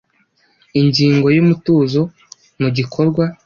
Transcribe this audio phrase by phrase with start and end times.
[0.79, 2.01] Ingingo ya Umutuzo
[2.61, 3.23] mu gikorwa